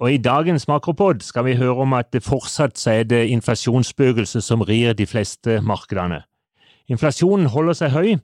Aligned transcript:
Og 0.00 0.14
I 0.14 0.16
dagens 0.16 0.64
makropod 0.68 1.20
skal 1.20 1.44
vi 1.44 1.58
høre 1.60 1.84
om 1.84 1.92
at 1.92 2.08
det 2.12 2.22
fortsatt 2.24 2.80
er 2.88 3.02
det 3.04 3.26
inflasjonsspøkelset 3.34 4.44
som 4.44 4.62
rir 4.64 4.94
de 4.96 5.06
fleste 5.06 5.60
markedene. 5.60 6.22
Inflasjonen 6.88 7.50
holder 7.52 7.76
seg 7.76 7.92
høy, 7.92 8.16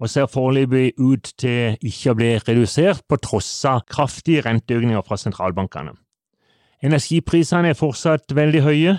og 0.00 0.08
ser 0.08 0.30
foreløpig 0.30 0.94
ut 0.96 1.32
til 1.38 1.76
ikke 1.84 2.12
å 2.12 2.16
bli 2.16 2.30
redusert, 2.38 3.02
på 3.08 3.18
tross 3.20 3.50
av 3.68 3.84
kraftige 3.90 4.46
renteøkninger 4.46 5.04
fra 5.04 5.18
sentralbankene. 5.20 5.92
Energiprisene 6.82 7.74
er 7.74 7.78
fortsatt 7.78 8.32
veldig 8.32 8.62
høye. 8.62 8.96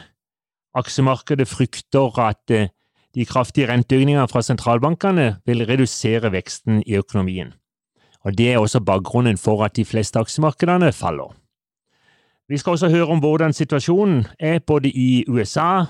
Aksjemarkedet 0.78 1.48
frykter 1.48 2.20
at 2.22 2.52
eh, 2.52 2.70
de 3.16 3.26
kraftige 3.26 3.72
renteøkningene 3.72 4.28
fra 4.30 4.44
sentralbankene 4.46 5.40
vil 5.48 5.66
redusere 5.66 6.30
veksten 6.36 6.84
i 6.86 7.00
økonomien. 7.00 7.56
Og 8.28 8.38
Det 8.38 8.54
er 8.54 8.60
også 8.60 8.84
bakgrunnen 8.84 9.40
for 9.40 9.64
at 9.64 9.80
de 9.80 9.86
fleste 9.88 10.20
aksjemarkedene 10.20 10.92
faller. 10.94 11.32
Vi 12.50 12.58
skal 12.58 12.72
også 12.72 12.90
høre 12.90 13.06
om 13.14 13.20
hvordan 13.22 13.54
situasjonen 13.54 14.24
er 14.40 14.60
både 14.60 14.90
i 14.90 15.24
USA, 15.28 15.86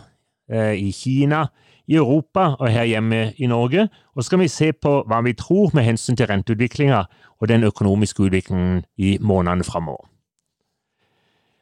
eh, 0.52 0.76
i 0.76 0.92
Kina, 0.92 1.46
i 1.88 1.96
Europa 1.96 2.40
og 2.60 2.68
her 2.70 2.84
hjemme 2.84 3.34
i 3.38 3.48
Norge, 3.48 3.88
og 4.16 4.24
så 4.24 4.28
skal 4.28 4.40
vi 4.40 4.48
se 4.48 4.74
på 4.74 4.92
hva 5.08 5.22
vi 5.24 5.34
tror 5.34 5.72
med 5.74 5.84
hensyn 5.88 6.18
til 6.20 6.28
renteutviklinga 6.28 7.04
og 7.40 7.48
den 7.48 7.64
økonomiske 7.64 8.24
utviklingen 8.24 8.84
i 8.98 9.18
månedene 9.22 9.64
framover. 9.64 10.10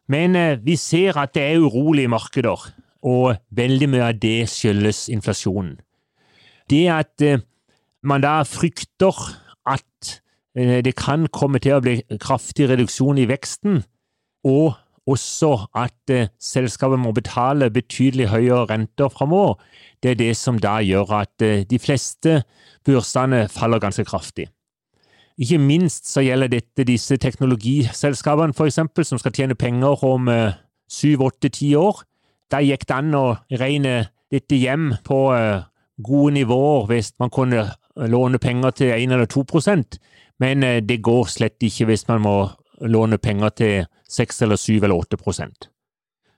Men 0.08 0.36
eh, 0.36 0.66
vi 0.66 0.76
ser 0.76 1.18
at 1.18 1.36
det 1.36 1.44
er 1.44 1.60
urolige 1.60 2.08
markeder, 2.08 2.74
og 3.04 3.36
veldig 3.52 3.90
mye 3.90 4.08
av 4.08 4.18
det 4.18 4.50
skyldes 4.50 5.10
inflasjonen. 5.14 5.78
Det 6.70 6.88
at 6.90 7.22
eh, 7.22 7.46
man 8.02 8.26
da 8.26 8.42
frykter 8.44 9.14
at 9.68 9.84
det 10.58 10.96
kan 10.98 11.28
komme 11.30 11.60
til 11.62 11.76
å 11.76 11.82
bli 11.86 12.00
kraftig 12.18 12.66
reduksjon 12.72 13.20
i 13.22 13.28
veksten, 13.30 13.84
og 14.48 14.74
også 15.08 15.52
at 15.76 16.12
eh, 16.12 16.28
selskapet 16.40 17.00
må 17.00 17.14
betale 17.16 17.70
betydelig 17.72 18.28
høyere 18.28 18.66
renter 18.72 19.10
framover. 19.10 19.56
Det 20.04 20.12
er 20.12 20.20
det 20.20 20.34
som 20.38 20.60
da 20.60 20.78
gjør 20.84 21.14
at 21.22 21.42
eh, 21.42 21.64
de 21.70 21.80
fleste 21.80 22.42
børsene 22.86 23.48
faller 23.50 23.80
ganske 23.80 24.06
kraftig. 24.06 24.50
Ikke 25.38 25.58
minst 25.62 26.10
så 26.10 26.24
gjelder 26.26 26.50
dette 26.52 26.84
disse 26.84 27.18
teknologiselskapene, 27.18 28.54
for 28.58 28.66
eksempel, 28.66 29.06
som 29.06 29.20
skal 29.22 29.36
tjene 29.36 29.56
penger 29.56 30.04
om 30.04 30.28
eh, 30.28 30.60
syv, 30.90 31.24
åtte, 31.30 31.50
ti 31.50 31.74
år. 31.76 32.04
Da 32.52 32.60
gikk 32.64 32.88
det 32.88 32.96
an 32.96 33.16
å 33.16 33.26
regne 33.60 34.08
dette 34.32 34.56
hjem 34.60 34.94
på 35.08 35.18
gode 36.04 36.34
nivåer 36.36 36.88
hvis 36.88 37.14
man 37.20 37.32
kunne 37.32 37.64
låne 38.12 38.40
penger 38.40 38.76
til 38.76 38.92
1 38.96 39.14
eller 39.16 39.28
2% 39.32 39.98
men 40.44 40.66
det 40.86 41.00
går 41.02 41.30
slett 41.32 41.64
ikke 41.64 41.88
hvis 41.90 42.06
man 42.08 42.22
må 42.22 42.36
låne 42.82 43.18
penger 43.18 43.50
til 43.50 43.88
6 44.10 44.42
eller 44.42 44.60
7 44.60 44.78
eller 44.84 44.96
8 44.96 45.18
prosent. 45.18 45.70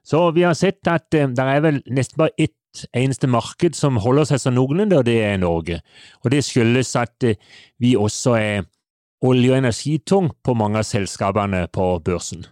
Så 0.03 0.31
vi 0.31 0.41
har 0.47 0.55
sett 0.57 0.87
at 0.87 1.13
eh, 1.13 1.29
det 1.29 1.45
er 1.45 1.61
vel 1.65 1.81
nesten 1.91 2.17
bare 2.17 2.35
ett 2.37 2.55
eneste 2.95 3.27
marked 3.27 3.75
som 3.77 3.97
holder 4.01 4.29
seg 4.29 4.41
som 4.41 4.55
noenlunde, 4.55 4.97
og 4.99 5.05
det 5.05 5.19
er 5.25 5.39
Norge. 5.41 5.81
Og 6.23 6.31
det 6.33 6.43
skyldes 6.45 6.95
at 6.99 7.27
eh, 7.27 7.39
vi 7.79 7.95
også 7.97 8.35
er 8.39 8.67
olje- 9.25 9.51
og 9.51 9.57
energitung 9.57 10.31
på 10.43 10.55
mange 10.55 10.79
av 10.79 10.87
selskapene 10.87 11.67
på 11.73 11.91
børsen. 12.05 12.45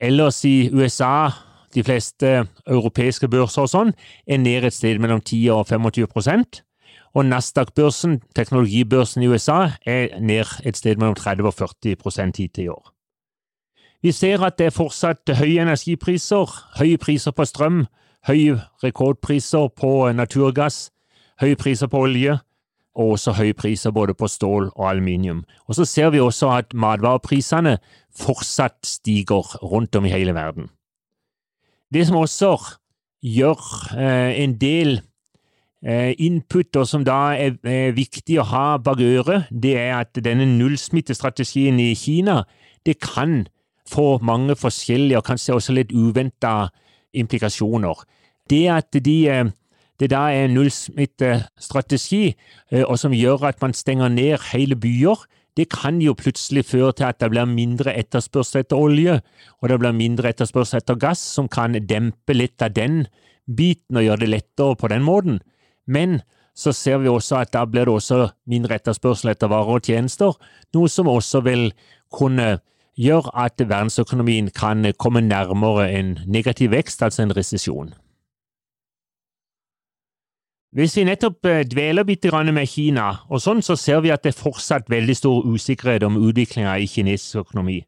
Ellers 0.00 0.44
i 0.44 0.70
USA, 0.72 1.30
de 1.74 1.84
fleste 1.84 2.46
europeiske 2.66 3.28
børser 3.30 3.66
og 3.66 3.72
sånn, 3.72 3.92
er 4.26 4.42
ned 4.42 4.66
et 4.66 4.74
sted 4.74 4.98
mellom 5.02 5.20
10 5.20 5.48
og 5.54 5.66
25 5.66 6.62
og 7.14 7.26
Nasdaq-børsen, 7.26 8.20
teknologibørsen 8.34 9.22
i 9.22 9.28
USA, 9.28 9.70
er 9.86 10.20
ned 10.20 10.44
et 10.64 10.76
sted 10.76 10.96
mellom 10.96 11.14
30 11.14 11.46
og 11.46 11.54
40 11.54 12.32
hittil 12.36 12.64
i 12.64 12.68
år. 12.68 12.92
Vi 14.02 14.12
ser 14.12 14.44
at 14.46 14.58
det 14.58 14.66
er 14.66 14.74
fortsatt 14.74 15.30
høye 15.40 15.62
energipriser, 15.62 16.52
høye 16.78 16.98
priser 16.98 17.34
på 17.34 17.44
strøm, 17.44 17.86
høye 18.28 18.60
rekordpriser 18.84 19.68
på 19.74 20.12
naturgass, 20.12 20.90
høye 21.40 21.56
priser 21.56 21.90
på 21.90 22.04
olje, 22.06 22.38
og 22.94 23.10
også 23.14 23.32
høye 23.32 23.54
priser 23.54 23.90
både 23.90 24.14
på 24.14 24.26
stål 24.26 24.70
og 24.76 24.90
aluminium. 24.90 25.44
Og 25.66 25.74
så 25.74 25.84
ser 25.84 26.10
vi 26.10 26.20
også 26.20 26.50
at 26.50 26.74
matvareprisene 26.74 27.78
fortsatt 28.18 28.86
stiger 28.86 29.58
rundt 29.62 29.96
om 29.96 30.04
i 30.04 30.14
hele 30.14 30.34
verden. 30.34 30.70
Det 31.94 32.06
som 32.06 32.16
også 32.16 32.56
gjør 33.22 33.62
eh, 33.98 34.42
en 34.42 34.58
del 34.60 34.98
Eh, 34.98 35.07
inputer 35.78 36.82
som 36.90 37.04
da 37.06 37.36
er 37.38 37.92
viktig 37.94 38.40
å 38.42 38.46
ha 38.50 38.64
bak 38.82 38.98
øret, 38.98 39.46
det 39.50 39.76
er 39.78 40.00
at 40.00 40.18
denne 40.24 40.46
nullsmittestrategien 40.58 41.78
i 41.78 41.92
Kina 41.94 42.40
det 42.86 42.96
kan 42.98 43.44
få 43.88 44.18
mange 44.22 44.56
forskjellige 44.56 45.20
og 45.20 45.26
kanskje 45.28 45.54
også 45.54 45.76
litt 45.76 45.94
uventa 45.94 46.68
implikasjoner. 47.16 48.04
Det 48.50 48.66
at 48.72 49.04
de, 49.04 49.28
eh, 49.28 49.50
det 50.00 50.10
da 50.10 50.28
er 50.32 50.48
nullsmittestrategi, 50.48 52.34
eh, 52.72 52.84
og 52.84 52.98
som 52.98 53.12
gjør 53.12 53.48
at 53.48 53.60
man 53.62 53.74
stenger 53.74 54.08
ned 54.08 54.38
hele 54.52 54.76
byer, 54.76 55.24
det 55.56 55.68
kan 55.70 56.00
jo 56.00 56.14
plutselig 56.14 56.64
føre 56.64 56.92
til 56.92 57.04
at 57.04 57.18
det 57.20 57.30
blir 57.30 57.44
mindre 57.44 57.96
etterspørsel 57.98 58.60
etter 58.60 58.76
olje, 58.78 59.20
og 59.60 59.68
det 59.68 59.78
blir 59.80 59.92
mindre 59.92 60.28
etterspørsel 60.30 60.78
etter 60.78 60.94
gass, 60.94 61.18
som 61.18 61.48
kan 61.48 61.72
dempe 61.72 62.32
litt 62.32 62.62
av 62.62 62.70
den 62.72 63.06
biten 63.48 63.96
og 63.96 64.04
gjøre 64.04 64.20
det 64.20 64.28
lettere 64.28 64.76
på 64.76 64.88
den 64.88 65.02
måten. 65.02 65.40
Men 65.88 66.20
så 66.58 66.72
ser 66.74 66.98
vi 67.02 67.08
også 67.08 67.40
at 67.40 67.52
da 67.54 67.64
blir 67.64 67.86
det 67.86 67.94
også 67.94 68.28
mindre 68.50 68.78
etterspørsel 68.78 69.32
etter 69.32 69.50
varer 69.50 69.78
og 69.78 69.86
tjenester, 69.86 70.34
noe 70.74 70.90
som 70.90 71.08
også 71.08 71.40
vil 71.46 71.70
kunne 72.14 72.58
gjøre 72.98 73.30
at 73.38 73.62
verdensøkonomien 73.62 74.50
kan 74.50 74.92
komme 74.98 75.22
nærmere 75.22 75.86
en 75.94 76.18
negativ 76.26 76.70
vekst, 76.74 77.02
altså 77.02 77.22
en 77.22 77.36
resesjon. 77.36 77.94
Hvis 80.74 80.96
vi 80.98 81.04
nettopp 81.08 81.46
eh, 81.48 81.64
dveler 81.64 82.04
litt 82.04 82.24
med 82.52 82.66
Kina, 82.68 83.24
og 83.30 83.40
sånn, 83.40 83.62
så 83.62 83.76
ser 83.76 84.00
vi 84.00 84.10
at 84.10 84.22
det 84.22 84.34
er 84.34 84.42
fortsatt 84.42 84.90
veldig 84.90 85.16
stor 85.16 85.46
usikkerhet 85.46 86.02
om 86.02 86.18
utviklinga 86.20 86.76
i 86.76 86.86
kinesisk 86.86 87.36
økonomi. 87.36 87.84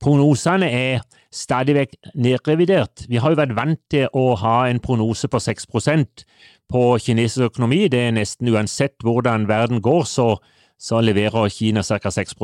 Prognosene 0.00 0.68
er 0.72 1.02
stadig 1.32 1.74
vekk 1.76 1.96
nedrevidert. 2.16 3.04
Vi 3.08 3.20
har 3.20 3.34
jo 3.34 3.40
vært 3.40 3.56
vant 3.56 3.80
til 3.92 4.08
å 4.16 4.32
ha 4.40 4.54
en 4.70 4.80
prognose 4.80 5.28
på 5.28 5.40
6% 5.44 6.24
på 6.70 6.84
kinesisk 7.04 7.50
økonomi. 7.50 7.84
Det 7.92 8.00
er 8.06 8.16
nesten 8.16 8.48
uansett 8.48 8.96
hvordan 9.04 9.48
verden 9.50 9.82
går, 9.84 10.06
så, 10.08 10.34
så 10.80 11.02
leverer 11.04 11.52
Kina 11.52 11.84
ca. 11.84 12.10
6 12.10 12.34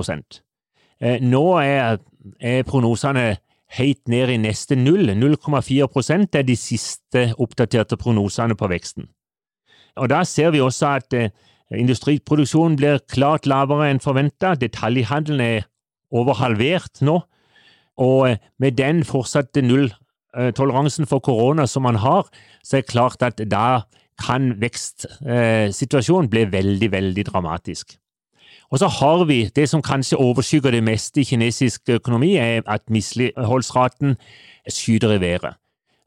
eh, 1.00 1.18
Nå 1.22 1.44
er, 1.62 1.98
er 2.40 2.62
prognosene 2.68 3.38
helt 3.78 4.08
ned 4.08 4.30
i 4.30 4.40
neste 4.40 4.76
null. 4.76 5.10
0,4 5.16 6.26
er 6.36 6.42
de 6.46 6.56
siste 6.56 7.32
oppdaterte 7.38 7.96
prognosene 7.96 8.54
på 8.54 8.68
veksten. 8.68 9.08
Og 9.96 10.08
Da 10.08 10.24
ser 10.24 10.50
vi 10.50 10.60
også 10.60 10.86
at 11.00 11.14
eh, 11.14 11.30
industriproduksjonen 11.72 12.76
blir 12.76 13.00
klart 13.08 13.46
lavere 13.46 13.90
enn 13.90 14.00
forventa. 14.00 14.54
Detaljhandelen 14.54 15.40
er 15.40 15.66
over 16.12 16.34
halvert 16.34 17.00
nå. 17.00 17.22
Og 17.96 18.30
eh, 18.30 18.36
med 18.58 18.78
den 18.78 19.04
fortsatte 19.04 19.62
nulltoleransen 19.62 21.06
for 21.06 21.18
korona 21.18 21.66
som 21.66 21.82
man 21.82 22.00
har, 22.02 22.28
så 22.64 22.76
er 22.76 22.80
det 22.80 22.90
klart 22.90 23.22
at 23.22 23.40
da 23.50 23.86
kan 24.26 24.54
vekstsituasjonen 24.60 26.30
bli 26.30 26.46
veldig, 26.52 26.92
veldig 26.92 27.26
dramatisk. 27.26 27.98
Og 28.70 28.78
så 28.78 28.88
har 28.88 29.24
vi 29.24 29.50
det 29.56 29.68
som 29.68 29.82
kanskje 29.82 30.16
overskygger 30.16 30.70
det 30.70 30.82
meste 30.84 31.20
i 31.20 31.24
kinesisk 31.24 31.88
økonomi, 31.88 32.36
er 32.36 32.62
at 32.66 32.82
misligholdsraten 32.90 34.16
skyter 34.68 35.12
i 35.12 35.20
været. 35.20 35.54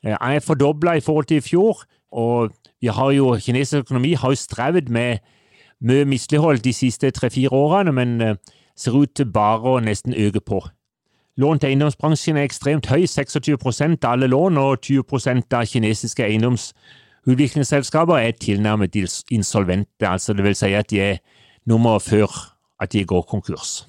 Den 0.04 0.12
eh, 0.12 0.36
er 0.36 0.40
fordobla 0.40 0.94
i 0.94 1.00
forhold 1.00 1.26
til 1.26 1.38
i 1.38 1.42
fjor, 1.42 1.84
og 2.12 2.52
jo, 2.82 3.38
kinesisk 3.40 3.78
økonomi 3.78 4.14
har 4.14 4.30
jo 4.30 4.36
strevd 4.36 4.90
med 4.90 5.18
mye 5.82 6.06
mislighold 6.06 6.58
de 6.58 6.74
siste 6.74 7.12
tre-fire 7.12 7.52
årene, 7.52 7.92
men 7.92 8.22
eh, 8.22 8.36
ser 8.76 8.92
ut 8.92 9.16
til 9.16 9.32
bare 9.32 9.76
å 9.76 9.80
nesten 9.80 10.14
øke 10.16 10.40
på. 10.40 10.62
Lån 11.40 11.60
til 11.60 11.70
eiendomsbransjen 11.70 12.36
er 12.36 12.50
ekstremt 12.50 12.90
høy, 12.92 13.06
26 13.08 13.56
av 14.04 14.10
alle 14.12 14.28
lån, 14.28 14.58
og 14.60 14.82
20% 14.84 15.56
av 15.56 15.70
kinesiske 15.72 16.26
eiendomsutviklingsselskaper 16.26 18.20
er 18.20 18.36
tilnærmet 18.36 18.98
insolvente, 19.32 20.04
altså 20.04 20.36
det 20.36 20.44
vil 20.44 20.58
si 20.60 20.74
at 20.76 20.90
de 20.92 21.00
er 21.00 21.22
nummer 21.66 22.00
før 22.04 22.28
at 22.84 22.92
de 22.92 23.06
går 23.06 23.24
konkurs. 23.32 23.88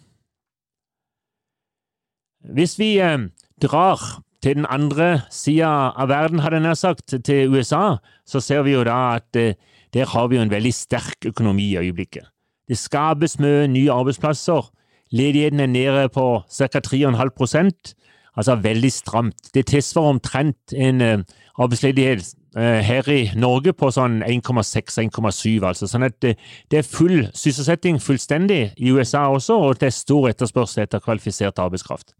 Hvis 2.54 2.78
vi 2.78 2.98
eh, 3.02 3.18
drar 3.62 4.22
til 4.42 4.56
den 4.56 4.66
andre 4.70 5.20
sida 5.30 5.90
av 5.90 6.08
verden, 6.08 6.38
hadde 6.38 6.60
jeg 6.60 6.68
nær 6.68 6.78
sagt, 6.78 7.14
til 7.24 7.50
USA, 7.50 7.96
så 8.26 8.40
ser 8.40 8.62
vi 8.62 8.78
jo 8.78 8.84
da 8.86 9.16
at 9.18 9.36
eh, 9.36 9.58
der 9.94 10.06
har 10.06 10.30
vi 10.30 10.38
jo 10.38 10.42
en 10.42 10.54
veldig 10.54 10.74
sterk 10.74 11.26
økonomi 11.26 11.72
i 11.72 11.78
øyeblikket. 11.82 12.30
Det 12.68 12.78
skapes 12.78 13.40
mye 13.42 13.66
nye 13.66 13.90
arbeidsplasser. 13.90 14.70
Ledigheten 15.12 15.60
er 15.60 15.66
nede 15.66 16.08
på 16.14 16.42
ca. 16.46 16.80
3,5% 16.86 17.94
altså 18.36 18.54
veldig 18.54 18.92
stramt. 18.92 19.54
Det 19.54 19.66
tilsvarer 19.66 20.08
omtrent 20.08 20.72
en 20.72 21.00
uh, 21.00 21.18
arbeidsledighet 21.58 22.34
uh, 22.56 22.62
her 22.62 23.08
i 23.08 23.20
Norge 23.36 23.72
på 23.72 23.90
sånn 23.94 24.20
1,6-1,7, 24.26 25.66
altså. 25.66 25.88
Sånn 25.90 26.06
at 26.06 26.18
det, 26.22 26.36
det, 26.70 26.80
er 26.80 26.88
full 26.88 27.26
sysselsetting 27.34 28.00
fullstendig 28.02 28.62
i 28.76 28.92
USA 28.94 29.26
også, 29.28 29.58
og 29.58 29.80
det 29.80 29.90
er 29.90 29.98
stor 29.98 30.30
etterspørsel 30.30 30.84
etter 30.86 31.02
kvalifisert 31.04 31.60
arbeidskraft. 31.62 32.14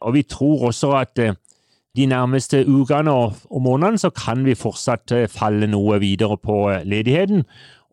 Og 0.00 0.16
vi 0.16 0.24
tror 0.24 0.70
også 0.70 0.94
at 0.96 1.18
de 1.96 2.06
nærmeste 2.06 2.62
ukene 2.68 3.12
og, 3.12 3.34
og 3.50 3.62
månedene 3.66 4.00
så 4.00 4.12
kan 4.14 4.46
vi 4.46 4.54
fortsatt 4.56 5.12
falle 5.28 5.66
noe 5.68 5.98
videre 6.00 6.38
på 6.40 6.62
ledigheten, 6.86 7.44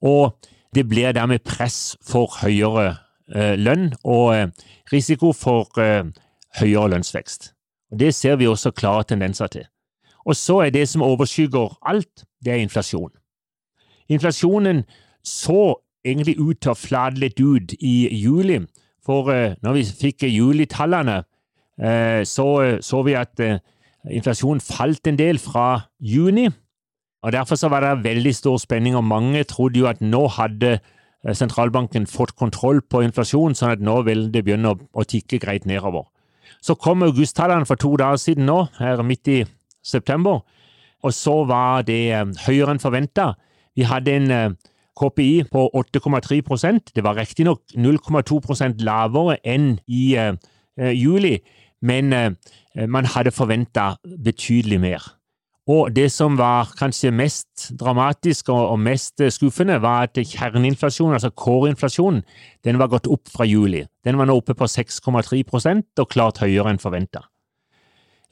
og 0.06 0.38
det 0.76 0.86
blir 0.88 1.16
dermed 1.18 1.42
press 1.44 1.98
for 2.06 2.30
høyere 2.44 2.94
lønn 3.36 3.90
og 4.04 4.52
risiko 4.94 5.34
for 5.36 5.68
høyere 6.60 6.90
lønnsvekst. 6.94 7.54
Det 8.00 8.14
ser 8.16 8.36
vi 8.36 8.48
også 8.48 8.72
klare 8.72 9.04
tendenser 9.04 9.48
til. 9.48 9.66
Og 10.28 10.36
så 10.36 10.60
er 10.66 10.70
det 10.76 10.88
som 10.90 11.02
overskygger 11.02 11.78
alt, 11.88 12.26
det 12.44 12.54
er 12.54 12.64
inflasjon. 12.64 13.12
Inflasjonen 14.10 14.84
så 15.24 15.76
egentlig 16.06 16.38
ut 16.40 16.60
til 16.62 16.72
å 16.72 16.80
flate 16.80 17.20
litt 17.20 17.40
ut 17.40 17.74
i 17.80 17.96
juli, 18.16 18.62
for 19.06 19.32
når 19.64 19.78
vi 19.78 19.84
fikk 19.88 20.28
julitallene, 20.28 21.22
så 22.28 22.48
så 22.84 23.02
vi 23.08 23.16
at 23.16 23.40
inflasjonen 23.40 24.64
falt 24.64 25.08
en 25.08 25.20
del 25.20 25.40
fra 25.40 25.88
juni. 26.00 26.48
og 27.24 27.32
Derfor 27.32 27.56
så 27.56 27.70
var 27.70 27.84
det 27.84 28.04
veldig 28.04 28.36
stor 28.36 28.58
spenning, 28.58 28.96
og 28.96 29.04
mange 29.04 29.44
trodde 29.44 29.80
jo 29.80 29.88
at 29.88 30.02
nå 30.02 30.28
hadde 30.28 30.80
sentralbanken 31.36 32.08
fått 32.08 32.36
kontroll 32.40 32.82
på 32.82 33.02
inflasjonen, 33.06 33.56
sånn 33.58 33.74
at 33.76 33.84
nå 33.84 34.00
vil 34.08 34.28
det 34.32 34.44
begynne 34.48 34.76
å, 34.76 35.04
tikke 35.04 35.40
greit 35.44 35.68
nedover. 35.68 36.08
Så 36.64 36.78
kom 36.80 37.04
augusttallene 37.06 37.68
for 37.68 37.80
to 37.80 37.96
dager 38.00 38.20
siden 38.22 38.48
nå, 38.48 38.62
her 38.80 39.04
midt 39.04 39.28
i 39.32 39.42
september, 39.84 40.44
og 41.04 41.14
så 41.14 41.42
var 41.48 41.86
det 41.88 42.00
eh, 42.16 42.32
høyere 42.48 42.74
enn 42.74 42.82
forventa. 42.84 43.34
Vi 43.78 43.86
hadde 43.88 44.16
en 44.16 44.32
eh, 44.34 44.56
KPI 44.98 45.46
på 45.54 45.68
8,3% 45.78 46.96
Det 46.96 47.04
var 47.06 47.20
riktignok 47.20 47.76
0,2% 47.78 48.82
lavere 48.82 49.38
enn 49.46 49.76
i 49.86 50.16
juli, 50.98 51.36
men 51.86 52.10
man 52.90 53.06
hadde 53.14 53.30
forventa 53.34 53.92
betydelig 54.02 54.80
mer. 54.82 55.06
Og 55.68 55.92
det 55.92 56.08
som 56.14 56.38
var 56.40 56.70
kanskje 56.80 57.12
mest 57.12 57.72
dramatisk 57.80 58.50
og 58.54 58.78
mest 58.80 59.20
skuffende, 59.36 59.82
var 59.84 60.08
at 60.08 60.16
kjerneinflasjonen, 60.16 61.18
altså 61.18 61.30
core-inflasjonen, 61.36 62.22
den 62.64 62.80
var 62.80 62.88
gått 62.88 63.10
opp 63.12 63.28
fra 63.28 63.44
juli. 63.44 63.84
Den 64.08 64.18
var 64.18 64.30
nå 64.30 64.38
oppe 64.40 64.56
på 64.56 64.64
6,3% 64.64 66.00
og 66.00 66.08
klart 66.14 66.40
høyere 66.40 66.72
enn 66.72 66.80
forventa. 66.80 67.26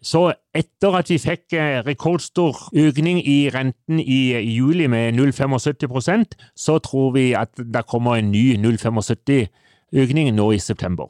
Så 0.05 0.29
etter 0.53 0.95
at 0.99 1.09
vi 1.09 1.17
fikk 1.17 1.55
eh, 1.57 1.79
rekordstor 1.83 2.69
økning 2.77 3.19
i 3.25 3.49
renten 3.49 3.99
i 3.99 4.37
juli 4.53 4.85
med 4.91 5.17
0,75% 5.17 6.35
så 6.55 6.77
tror 6.83 7.15
vi 7.15 7.31
at 7.33 7.49
det 7.57 7.87
kommer 7.89 8.19
en 8.19 8.29
ny 8.31 8.53
0,75-økning 8.61 10.29
nå 10.35 10.51
i 10.53 10.61
september. 10.61 11.09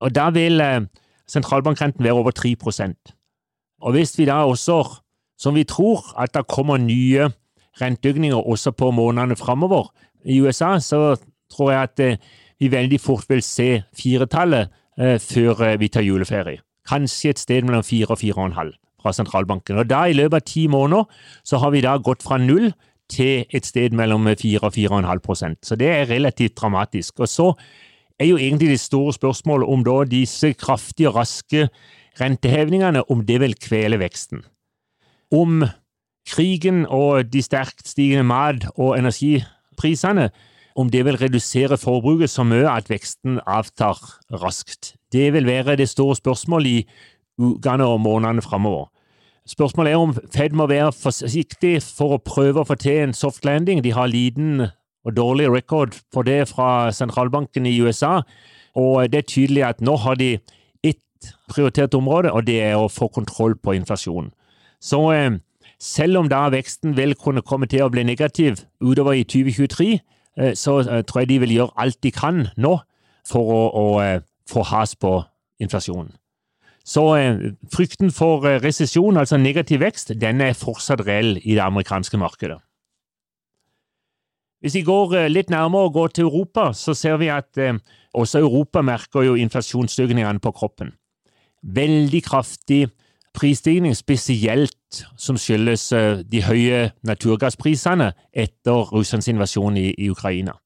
Og 0.00 0.14
Da 0.14 0.28
vil 0.30 0.62
eh, 0.62 0.86
sentralbankrenten 1.26 2.04
være 2.04 2.14
over 2.14 2.30
3% 2.30 2.94
Og 3.82 3.92
Hvis 3.92 4.18
vi 4.18 4.24
da 4.30 4.44
også 4.46 4.78
som 5.38 5.54
vi 5.54 5.64
tror 5.68 6.02
at 6.18 6.34
det 6.34 6.46
kommer 6.50 6.80
nye 6.82 7.30
renteøkninger 7.80 8.48
også 8.48 8.72
på 8.74 8.90
månedene 8.90 9.36
framover. 9.38 9.92
I 10.24 10.40
USA 10.42 10.78
så 10.82 11.16
tror 11.52 11.72
jeg 11.72 11.82
at 11.82 12.00
eh, 12.00 12.18
vi 12.58 12.72
veldig 12.72 13.00
fort 13.00 13.28
vil 13.30 13.42
se 13.42 13.82
firetallet 13.96 14.68
eh, 14.98 15.16
før 15.22 15.62
eh, 15.62 15.78
vi 15.80 15.88
tar 15.88 16.06
juleferie. 16.06 16.62
Kanskje 16.88 17.30
et 17.30 17.38
sted 17.38 17.66
mellom 17.68 17.84
fire 17.86 18.10
og 18.10 18.18
fire 18.18 18.40
og 18.40 18.50
en 18.50 18.58
halv 18.58 18.74
fra 19.02 19.12
sentralbanken. 19.14 19.78
Og 19.78 19.86
da, 19.86 20.06
i 20.08 20.16
løpet 20.16 20.40
av 20.40 20.46
ti 20.48 20.66
måneder, 20.66 21.04
så 21.46 21.60
har 21.62 21.70
vi 21.70 21.84
da 21.84 21.94
gått 22.02 22.24
fra 22.24 22.40
null 22.42 22.72
til 23.08 23.44
et 23.54 23.66
sted 23.66 23.94
mellom 23.96 24.26
fire 24.40 24.66
og 24.66 24.74
fire 24.74 24.90
og 24.96 25.04
en 25.04 25.10
halv 25.12 25.22
prosent. 25.24 25.60
Så 25.62 25.78
det 25.78 25.88
er 25.92 26.10
relativt 26.10 26.56
dramatisk. 26.58 27.20
Og 27.20 27.28
så 27.28 27.52
er 28.18 28.32
jo 28.32 28.40
egentlig 28.40 28.72
det 28.74 28.80
store 28.82 29.14
spørsmålet 29.14 29.68
om 29.70 29.84
da 29.86 30.02
disse 30.08 30.50
kraftige 30.58 31.12
og 31.12 31.20
raske 31.20 31.68
rentehevingene, 32.18 33.04
om 33.12 33.22
det 33.24 33.38
vil 33.40 33.54
kvele 33.54 34.00
veksten 34.00 34.42
om 35.32 35.64
krigen 36.28 36.86
og 36.86 37.32
de 37.32 37.42
sterkt 37.42 37.88
stigende 37.88 38.24
mat- 38.24 38.68
og 38.76 38.98
energiprisene, 38.98 40.30
om 40.76 40.90
det 40.90 41.04
vil 41.04 41.18
redusere 41.18 41.76
forbruket 41.76 42.30
så 42.30 42.44
mye 42.46 42.68
at 42.70 42.90
veksten 42.90 43.40
avtar 43.46 43.98
raskt. 44.42 44.94
Det 45.12 45.32
vil 45.32 45.46
være 45.46 45.76
det 45.76 45.88
store 45.88 46.16
spørsmålet 46.16 46.66
i 46.70 46.86
ukene 47.38 47.84
og 47.84 48.00
månedene 48.00 48.42
framover. 48.42 48.86
Spørsmålet 49.48 49.92
er 49.92 49.96
om 49.96 50.14
Fed 50.34 50.52
må 50.52 50.66
være 50.66 50.92
forsiktig 50.92 51.78
for 51.82 52.14
å 52.18 52.22
prøve 52.22 52.60
å 52.60 52.68
få 52.68 52.76
til 52.76 53.06
en 53.06 53.14
soft 53.16 53.46
landing. 53.48 53.80
De 53.84 53.94
har 53.96 54.10
liten 54.12 54.68
og 55.06 55.16
dårlig 55.16 55.48
record 55.48 55.96
for 56.12 56.22
det 56.22 56.48
fra 56.50 56.92
sentralbanken 56.92 57.66
i 57.66 57.78
USA, 57.80 58.20
og 58.76 59.08
det 59.12 59.22
er 59.22 59.30
tydelig 59.30 59.64
at 59.64 59.80
nå 59.80 59.96
har 59.96 60.18
de 60.20 60.34
ett 60.84 61.30
prioritert 61.48 61.94
område, 61.94 62.32
og 62.32 62.44
det 62.46 62.60
er 62.60 62.76
å 62.76 62.90
få 62.92 63.08
kontroll 63.08 63.56
på 63.56 63.72
inflasjonen. 63.78 64.30
Så 64.80 65.00
eh, 65.12 65.38
selv 65.80 66.18
om 66.18 66.28
da 66.30 66.46
veksten 66.54 66.96
vil 66.96 67.16
kunne 67.18 67.42
komme 67.42 67.66
til 67.70 67.84
å 67.84 67.90
bli 67.92 68.04
negativ 68.06 68.62
utover 68.80 69.18
i 69.18 69.24
2023, 69.26 69.90
eh, 70.38 70.54
så 70.54 70.78
eh, 70.84 71.02
tror 71.06 71.22
jeg 71.22 71.32
de 71.32 71.40
vil 71.44 71.56
gjøre 71.56 71.76
alt 71.76 72.00
de 72.02 72.14
kan 72.14 72.46
nå 72.56 72.76
for 73.28 73.52
å, 73.52 73.62
å 73.68 73.86
få 74.48 74.64
has 74.70 74.94
på 74.96 75.18
inflasjonen. 75.60 76.14
Så 76.88 77.02
frykten 77.68 78.08
for 78.16 78.46
resesjon, 78.62 79.18
altså 79.20 79.36
negativ 79.36 79.82
vekst, 79.82 80.14
den 80.16 80.40
er 80.40 80.54
fortsatt 80.56 81.02
reell 81.04 81.34
i 81.42 81.52
det 81.52 81.60
amerikanske 81.60 82.16
markedet. 82.16 82.56
Hvis 84.64 84.78
vi 84.78 84.86
går 84.86 85.28
litt 85.28 85.52
nærmere 85.52 85.90
og 85.90 85.98
går 85.98 86.14
til 86.16 86.30
Europa, 86.30 86.70
så 86.72 86.94
ser 86.96 87.18
vi 87.20 87.28
at 87.28 87.60
også 88.16 88.40
Europa 88.40 88.80
merker 88.80 89.26
jo 89.26 89.36
inflasjonsøkningene 89.36 90.40
på 90.40 90.54
kroppen. 90.56 90.94
Veldig 91.60 92.22
kraftig 92.24 92.86
prisstigning, 93.38 93.94
spesielt 93.96 95.04
som 95.16 95.38
skyldes 95.38 95.92
eh, 95.94 96.22
de 96.26 96.42
høye 96.42 96.88
naturgassprisene 97.06 98.10
etter 98.32 98.90
Russlands 98.92 99.28
invasjon 99.30 99.78
i, 99.78 99.92
i 99.94 100.10
Ukraina. 100.10 100.56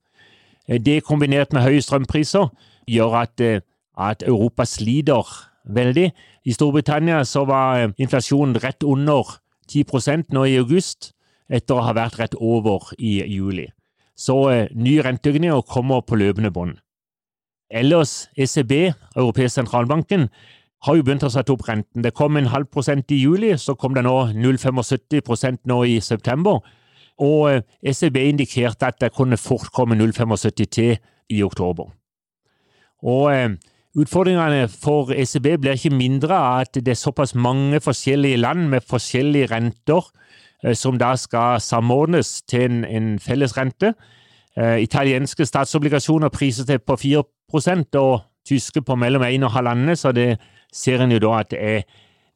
Eh, 0.68 0.80
det 0.80 1.02
kombinert 1.04 1.52
med 1.52 1.66
høye 1.66 1.82
strømpriser 1.84 2.48
gjør 2.88 3.18
at, 3.22 3.42
eh, 3.44 3.60
at 3.98 4.24
Europa 4.26 4.64
sliter 4.68 5.28
veldig. 5.68 6.08
I 6.44 6.54
Storbritannia 6.56 7.22
var 7.46 7.92
inflasjonen 7.98 8.56
rett 8.62 8.82
under 8.82 9.36
10 9.68 10.32
nå 10.32 10.44
i 10.48 10.56
august, 10.58 11.12
etter 11.52 11.76
å 11.76 11.84
ha 11.84 11.92
vært 11.92 12.18
rett 12.18 12.34
over 12.40 12.94
i 12.98 13.20
juli. 13.28 13.68
Så 14.16 14.68
ny 14.74 14.98
renteøkning 15.04 15.52
kommer 15.68 16.00
på 16.00 16.16
løpende 16.16 16.50
bånd. 16.50 16.78
Ellers 17.72 18.28
ECB, 18.36 18.92
Europeisk 19.16 19.54
sentralbanken, 19.54 20.28
har 20.86 20.96
jo 20.98 21.04
begynt 21.06 21.22
å 21.26 21.30
sette 21.30 21.52
opp 21.54 21.64
renten. 21.68 22.02
Det 22.02 22.14
kom 22.14 22.36
en 22.36 22.50
halv 22.50 22.66
prosent 22.72 23.10
i 23.14 23.20
juli, 23.22 23.52
så 23.58 23.76
kom 23.78 23.94
det 23.94 24.02
nå 24.06 24.16
0,75 24.34 25.22
prosent 25.26 25.60
nå 25.68 25.82
i 25.86 26.00
september. 26.02 26.62
Og 27.22 27.62
ECB 27.82 28.16
eh, 28.16 28.22
e 28.22 28.30
indikerte 28.32 28.88
at 28.88 28.98
det 29.00 29.12
kunne 29.14 29.38
fort 29.38 29.70
komme 29.74 29.94
0,75 29.98 30.64
til 30.66 30.96
i 31.30 31.42
oktober. 31.42 31.92
Og 33.02 33.28
eh, 33.34 33.52
Utfordringene 33.92 34.70
for 34.72 35.10
ECB 35.12 35.58
blir 35.60 35.76
ikke 35.76 35.90
mindre 35.92 36.32
av 36.32 36.62
at 36.62 36.78
det 36.80 36.94
er 36.94 36.96
såpass 36.96 37.34
mange 37.36 37.76
forskjellige 37.84 38.38
land 38.40 38.70
med 38.72 38.86
forskjellige 38.88 39.50
renter 39.50 40.06
eh, 40.64 40.72
som 40.72 40.96
da 40.96 41.10
skal 41.20 41.60
samordnes 41.60 42.38
til 42.48 42.64
en, 42.70 42.84
en 42.88 43.18
felles 43.20 43.56
rente. 43.56 43.92
Italienske 44.56 45.46
statsobligasjoner 45.48 46.28
priser 46.28 46.66
til 46.68 46.80
på 46.84 46.96
4% 47.00 47.96
og 47.96 48.24
tyske 48.48 48.82
på 48.84 48.96
mellom 49.00 49.22
1 49.24 49.46
og 49.48 49.54
halvannen, 49.54 49.96
så 49.96 50.12
det 50.12 50.36
ser 50.72 51.02
en 51.02 51.12
jo 51.12 51.20
da 51.22 51.38
at 51.40 51.52
det 51.52 51.60
er 51.60 51.82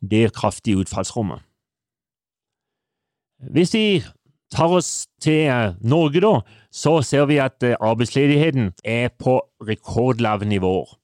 det 0.01 0.33
kraftige 0.37 0.77
utfallsrommet. 0.83 1.41
Hvis 3.53 3.75
vi 3.75 4.03
tar 4.53 4.73
oss 4.73 5.07
til 5.21 5.49
eh, 5.51 5.75
Norge, 5.81 6.21
da, 6.21 6.41
så 6.73 7.01
ser 7.03 7.27
vi 7.29 7.41
at 7.43 7.63
eh, 7.67 7.77
arbeidsledigheten 7.81 8.73
er 8.85 9.09
på 9.19 9.41
rekordlave 9.69 10.45
nivåer. 10.45 10.97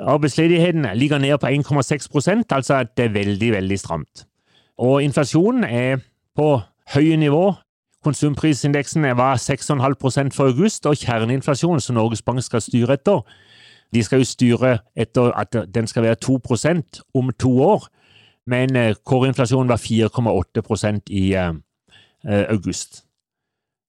Arbeidsledigheten 0.00 0.86
ligger 0.94 1.18
ned 1.18 1.38
på 1.38 1.46
1,6 1.46 2.44
altså 2.50 2.74
at 2.74 2.96
det 2.96 3.04
er 3.04 3.12
veldig, 3.12 3.52
veldig 3.52 3.78
stramt. 3.78 4.26
Og 4.78 5.02
inflasjonen 5.02 5.64
er 5.64 5.96
på 6.36 6.60
høye 6.94 7.16
nivå. 7.16 7.52
Konsumprisindeksen 8.04 9.02
var 9.02 9.36
6,5 9.36 10.30
for 10.36 10.46
august, 10.46 10.86
og 10.86 10.96
kjerneinflasjonen, 10.96 11.80
som 11.80 11.94
Norges 11.94 12.22
Bank 12.22 12.42
skal 12.42 12.60
styre 12.60 12.92
etter, 12.92 13.24
de 13.94 14.02
skal 14.02 14.22
jo 14.22 14.28
styre 14.28 14.78
etter 14.96 15.32
at 15.38 15.56
den 15.74 15.86
skal 15.86 16.02
være 16.02 16.16
2% 16.24 17.00
om 17.14 17.30
to 17.38 17.52
år. 17.62 17.88
men 18.46 18.94
kåreinflasjonen 19.04 19.68
var 19.68 19.76
4,8% 19.76 21.10
i 21.10 21.34
august. 22.24 23.04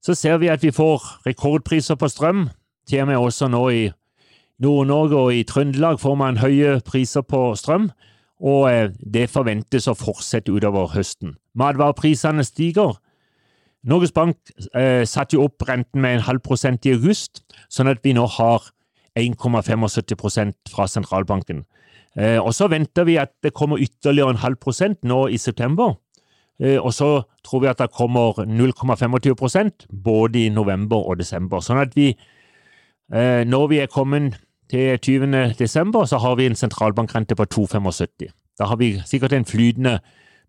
Så 0.01 0.16
ser 0.16 0.38
vi 0.38 0.48
at 0.48 0.63
vi 0.63 0.72
får 0.72 1.27
rekordpriser 1.27 1.96
på 1.96 2.08
strøm. 2.08 2.50
Til 2.88 3.01
og 3.01 3.08
med 3.08 3.18
også 3.18 3.48
nå 3.48 3.70
i 3.70 3.92
Nord-Norge 4.60 5.18
og 5.18 5.36
i 5.36 5.44
Trøndelag 5.44 6.00
får 6.00 6.16
man 6.16 6.38
høye 6.38 6.80
priser 6.86 7.22
på 7.22 7.56
strøm, 7.56 7.92
og 8.39 8.94
det 9.13 9.30
forventes 9.30 9.88
å 9.89 9.98
fortsette 9.98 10.54
utover 10.54 10.89
høsten. 10.96 11.36
Matvareprisene 11.58 12.46
stiger. 12.46 12.98
Norges 13.88 14.12
Bank 14.12 14.38
eh, 14.74 15.06
satte 15.06 15.38
jo 15.38 15.46
opp 15.46 15.68
renten 15.68 16.01
med 16.01 16.18
en 16.18 16.25
halv 16.25 16.42
prosent 16.46 16.86
i 16.86 16.96
august, 16.96 17.44
sånn 17.70 17.89
at 17.92 18.01
vi 18.04 18.16
nå 18.18 18.25
har 18.38 18.72
1,75% 19.17 20.71
fra 20.74 20.88
sentralbanken. 20.88 21.63
Eh, 22.17 22.39
og 22.41 22.53
så 22.53 22.67
venter 22.71 23.05
vi 23.05 23.17
at 23.21 23.33
det 23.43 23.53
kommer 23.53 23.81
ytterligere 23.81 24.33
en 24.33 24.43
halv 24.43 24.57
prosent 24.62 25.03
nå 25.03 25.27
i 25.27 25.38
september. 25.38 25.95
Eh, 26.59 26.79
og 26.81 26.93
så 26.93 27.21
tror 27.45 27.62
vi 27.62 27.69
at 27.69 27.79
det 27.79 27.91
kommer 27.93 28.41
0,25% 28.45 29.88
både 30.03 30.45
i 30.45 30.50
november 30.50 30.97
og 30.97 31.19
desember. 31.19 31.62
Sånn 31.62 31.81
at 31.81 31.95
vi, 31.95 32.15
eh, 33.13 33.43
når 33.45 33.67
vi 33.67 33.79
er 33.79 33.91
kommet 33.93 34.39
til 34.69 34.97
20. 35.00 35.53
desember, 35.59 36.05
så 36.05 36.17
har 36.17 36.36
vi 36.36 36.45
en 36.45 36.55
sentralbankrente 36.55 37.36
på 37.36 37.45
2,75. 37.45 38.31
Da 38.59 38.65
har 38.65 38.75
vi 38.77 39.01
sikkert 39.05 39.33
en 39.33 39.45
flytende 39.45 40.00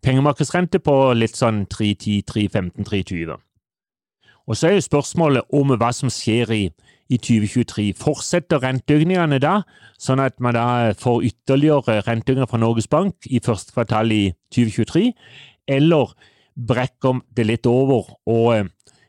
pengemarkedsrente 0.02 0.78
på 0.78 1.12
litt 1.14 1.36
sånn 1.36 1.66
3,10, 1.66 2.22
3,15, 2.24 2.84
3,20. 2.84 3.36
Og 4.48 4.56
så 4.56 4.68
er 4.68 4.78
jo 4.78 4.86
spørsmålet 4.86 5.42
om 5.52 5.74
hva 5.76 5.90
som 5.92 6.08
skjer 6.08 6.52
i, 6.54 6.62
i 7.08 7.16
2023. 7.16 7.92
Fortsetter 7.96 8.62
renteøkningene 8.62 9.40
da, 9.42 9.62
sånn 10.00 10.20
at 10.22 10.36
man 10.44 10.56
da 10.56 10.66
får 10.98 11.24
ytterligere 11.30 12.02
renteøkninger 12.06 12.50
fra 12.50 12.60
Norges 12.60 12.88
Bank 12.90 13.28
i 13.28 13.40
første 13.44 13.74
kvartal 13.74 14.12
i 14.12 14.24
2023, 14.54 15.12
eller 15.68 16.12
brekker 16.68 17.22
det 17.36 17.46
litt 17.46 17.68
over 17.70 18.10
og 18.28 18.48
eh, 18.56 18.66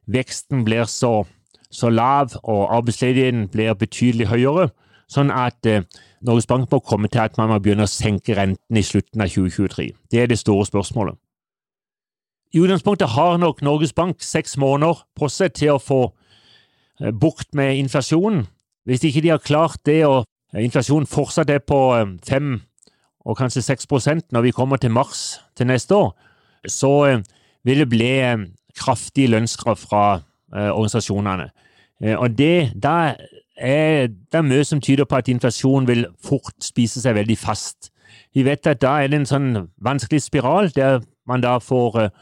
veksten 0.10 0.64
blir 0.66 0.88
så, 0.90 1.24
så 1.72 1.90
lav 1.90 2.36
og 2.44 2.68
arbeidsledigheten 2.78 3.50
blir 3.54 3.78
betydelig 3.78 4.30
høyere, 4.30 4.70
sånn 5.10 5.34
at 5.34 5.66
eh, 5.66 5.88
Norges 6.26 6.48
Bank 6.50 6.70
må 6.72 6.82
komme 6.84 7.10
til 7.12 7.24
at 7.24 7.40
man 7.40 7.52
må 7.52 7.60
begynne 7.64 7.88
å 7.88 7.92
senke 7.92 8.36
renten 8.38 8.78
i 8.78 8.86
slutten 8.86 9.24
av 9.24 9.32
2023. 9.34 9.90
Det 10.12 10.24
er 10.24 10.32
det 10.32 10.40
store 10.40 10.68
spørsmålet. 10.68 11.18
I 12.54 12.64
utgangspunktet 12.64 13.14
har 13.14 13.38
nok 13.38 13.62
Norges 13.62 13.94
Bank 13.94 14.24
seks 14.26 14.58
måneder 14.58 15.04
på 15.16 15.30
seg 15.30 15.54
til 15.58 15.76
å 15.76 15.82
få 15.84 16.02
eh, 16.08 16.19
bukt 17.22 17.54
med 17.56 17.78
inflasjonen. 17.78 18.48
Hvis 18.86 19.04
ikke 19.04 19.22
de 19.22 19.34
har 19.34 19.44
klart 19.44 19.80
det, 19.86 20.06
og 20.06 20.26
inflasjonen 20.54 21.08
fortsatt 21.08 21.50
er 21.50 21.62
på 21.64 21.80
eh, 21.98 22.16
fem 22.28 22.62
og 23.28 23.38
kanskje 23.38 23.62
seks 23.62 23.88
prosent 23.88 24.32
når 24.32 24.48
vi 24.48 24.56
kommer 24.56 24.78
til 24.78 24.92
mars 24.92 25.42
til 25.58 25.68
neste 25.68 25.96
år, 25.96 26.14
så 26.68 26.94
eh, 27.06 27.24
vil 27.64 27.84
det 27.84 27.90
bli 27.90 28.14
kraftige 28.80 29.28
lønnskrav 29.28 29.76
fra 29.76 30.22
organisasjonene. 30.50 31.50
Og 32.18 32.38
det, 32.38 32.72
da 32.82 33.14
er, 33.60 34.08
det 34.32 34.46
mye 34.46 34.64
som 34.66 34.82
tyder 34.82 35.06
på 35.06 35.20
at 35.20 35.28
inflasjonen 35.28 35.88
vil 35.88 36.06
fort 36.26 36.56
spise 36.64 37.02
seg 37.04 37.16
veldig 37.16 37.38
fast. 37.38 37.92
Vi 38.34 38.46
vet 38.46 38.68
at 38.68 38.82
da 38.82 39.00
er 39.02 39.12
det 39.12 39.22
en 39.22 39.30
sånn 39.30 39.50
vanskelig 39.84 40.24
spiral, 40.24 40.72
der 40.76 41.02
man 41.28 41.44
da 41.44 41.58
får 41.62 42.00
eh, 42.02 42.14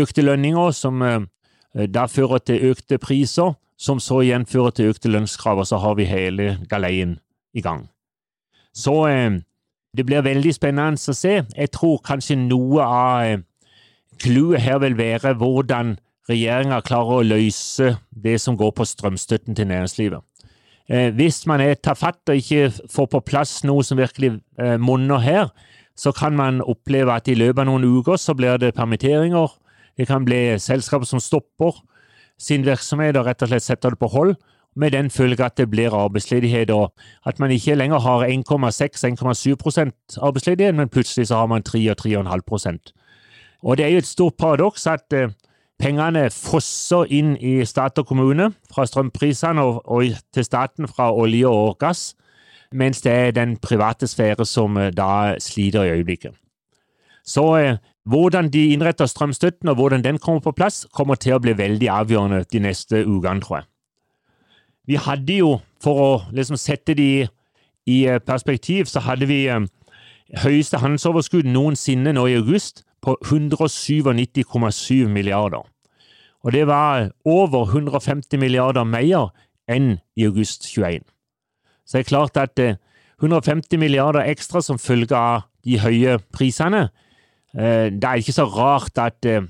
økte 0.00 0.24
lønninger, 0.24 0.70
som 0.74 1.02
eh, 1.02 1.26
da 1.88 2.06
fører 2.10 2.42
til 2.44 2.72
økte 2.72 2.98
priser, 3.02 3.54
som 3.76 4.00
så 4.00 4.22
igjen 4.24 4.46
fører 4.48 4.72
til 4.74 4.92
økte 4.92 5.10
lønnskrav, 5.12 5.60
og 5.60 5.68
så 5.68 5.80
har 5.82 5.96
vi 5.98 6.08
hele 6.08 6.56
galeien 6.70 7.18
i 7.54 7.62
gang. 7.64 7.86
Så 8.76 9.06
eh, 9.08 9.38
det 9.96 10.06
blir 10.06 10.24
veldig 10.24 10.54
spennende 10.54 11.00
å 11.00 11.16
se. 11.16 11.38
Jeg 11.44 11.72
tror 11.72 12.02
kanskje 12.04 12.38
noe 12.40 12.84
av 12.84 13.44
clouet 14.20 14.64
her 14.64 14.80
vil 14.84 14.96
være 14.98 15.34
hvordan 15.40 15.96
regjeringa 16.28 16.80
klarer 16.84 17.20
å 17.20 17.26
løse 17.26 17.94
det 18.10 18.38
som 18.42 18.56
går 18.58 18.72
på 18.76 18.86
strømstøtten 18.88 19.56
til 19.56 19.68
næringslivet. 19.70 20.24
Eh, 20.88 21.10
hvis 21.14 21.44
man 21.50 21.62
er 21.62 21.78
tafatt 21.82 22.30
og 22.30 22.38
ikke 22.38 22.70
får 22.92 23.10
på 23.12 23.22
plass 23.26 23.58
noe 23.66 23.84
som 23.86 23.98
virkelig 23.98 24.36
eh, 24.60 24.76
monner 24.78 25.22
her, 25.22 25.50
så 25.96 26.12
kan 26.12 26.36
man 26.36 26.60
oppleve 26.60 27.14
at 27.14 27.28
i 27.28 27.36
løpet 27.38 27.64
av 27.64 27.70
noen 27.70 27.86
uker 27.98 28.20
så 28.20 28.34
blir 28.36 28.58
det 28.60 28.74
permitteringer. 28.76 29.48
Det 29.96 30.06
kan 30.06 30.26
bli 30.26 30.58
selskaper 30.60 31.08
som 31.08 31.22
stopper 31.22 31.78
sin 32.38 32.66
virksomhet 32.66 33.16
og 33.16 33.26
rett 33.26 33.42
og 33.42 33.48
slett 33.52 33.64
setter 33.64 33.94
det 33.94 33.98
på 33.98 34.10
hold, 34.12 34.36
med 34.76 34.92
den 34.92 35.10
følge 35.10 35.44
at 35.44 35.56
det 35.56 35.70
blir 35.72 35.94
arbeidsledighet, 35.94 36.70
og 36.70 36.92
at 37.26 37.38
man 37.40 37.50
ikke 37.50 37.74
lenger 37.74 37.98
har 37.98 38.26
1,6-1,7% 38.28 40.18
arbeidsledighet, 40.20 40.74
men 40.74 40.88
plutselig 40.88 41.26
så 41.28 41.36
har 41.36 41.46
man 41.46 41.62
3 41.62 41.90
og 41.90 41.96
3,5% 42.00 42.92
Og 43.62 43.76
det 43.76 43.86
er 43.86 43.88
jo 43.88 43.98
et 43.98 44.06
stort 44.06 44.34
paradoks 44.38 44.86
at 44.86 45.12
eh, 45.12 45.32
Pengene 45.76 46.30
fosser 46.32 47.10
inn 47.12 47.34
i 47.36 47.58
stat 47.68 47.98
og 48.00 48.06
kommune 48.08 48.48
fra 48.72 48.86
strømprisene 48.88 49.60
og, 49.60 49.82
og, 49.84 50.14
til 50.32 50.46
staten 50.46 50.88
fra 50.88 51.10
olje 51.12 51.48
og 51.48 51.76
gass, 51.82 52.14
mens 52.72 53.02
det 53.04 53.12
er 53.12 53.34
den 53.36 53.56
private 53.60 54.08
sfære 54.08 54.46
som 54.48 54.78
eh, 54.80 54.92
da 54.96 55.36
sliter 55.40 55.84
i 55.84 55.98
øyeblikket. 55.98 56.32
Så 57.24 57.44
eh, 57.60 57.76
hvordan 58.06 58.50
de 58.54 58.68
innretter 58.72 59.08
strømstøtten 59.10 59.68
og 59.68 59.74
hvordan 59.80 60.04
den 60.04 60.18
kommer 60.18 60.40
på 60.40 60.54
plass, 60.54 60.86
kommer 60.94 61.18
til 61.18 61.34
å 61.34 61.40
bli 61.42 61.56
veldig 61.58 61.88
avgjørende 61.90 62.44
de 62.52 62.60
neste 62.62 63.02
ukene, 63.02 63.42
tror 63.42 63.60
jeg. 63.60 63.66
Vi 64.86 64.98
hadde 65.02 65.38
jo, 65.40 65.56
for 65.82 66.02
å 66.02 66.10
liksom 66.30 66.58
sette 66.60 66.94
de 66.94 67.26
i 67.86 67.96
eh, 68.06 68.20
perspektiv, 68.22 68.86
så 68.86 69.02
hadde 69.02 69.26
vi 69.26 69.46
eh, 69.50 69.66
høyeste 70.42 70.78
handelsoverskudd 70.78 71.48
noensinne 71.50 72.14
nå 72.14 72.26
i 72.30 72.36
august 72.38 72.84
på 73.02 73.16
197,7 73.24 75.10
milliarder. 75.10 75.66
Og 76.46 76.52
det 76.54 76.66
var 76.70 77.10
over 77.24 77.66
150 77.66 78.38
milliarder 78.38 78.86
mer 78.86 79.32
enn 79.66 79.96
i 80.14 80.26
august 80.26 80.68
21. 80.70 81.02
Så 81.86 81.98
det 81.98 82.04
er 82.04 82.10
klart 82.10 82.38
at 82.38 82.62
150 83.22 83.74
eh, 83.74 83.80
milliarder 83.82 84.30
ekstra 84.30 84.62
som 84.62 84.78
følge 84.78 85.18
av 85.18 85.48
de 85.66 85.80
høye 85.82 86.20
prisene, 86.30 86.86
det 87.56 88.04
er 88.04 88.20
ikke 88.20 88.36
så 88.36 88.44
rart 88.52 88.98
at 89.00 89.24
EU 89.24 89.40